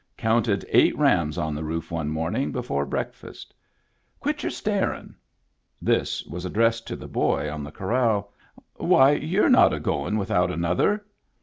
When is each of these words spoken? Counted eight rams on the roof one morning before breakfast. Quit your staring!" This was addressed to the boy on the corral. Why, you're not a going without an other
Counted 0.17 0.65
eight 0.69 0.97
rams 0.97 1.37
on 1.37 1.53
the 1.53 1.63
roof 1.63 1.91
one 1.91 2.09
morning 2.09 2.51
before 2.51 2.87
breakfast. 2.87 3.53
Quit 4.19 4.41
your 4.41 4.49
staring!" 4.49 5.13
This 5.99 6.25
was 6.25 6.43
addressed 6.43 6.87
to 6.87 6.95
the 6.95 7.07
boy 7.07 7.51
on 7.51 7.63
the 7.63 7.71
corral. 7.71 8.33
Why, 8.77 9.11
you're 9.11 9.47
not 9.47 9.73
a 9.75 9.79
going 9.79 10.17
without 10.17 10.49
an 10.49 10.65
other 10.65 11.05